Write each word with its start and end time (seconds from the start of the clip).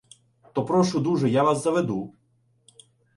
—То 0.53 0.65
прошу 0.65 0.99
дуже, 0.99 1.29
я 1.29 1.43
вас 1.43 1.63
заведу. 1.63 2.15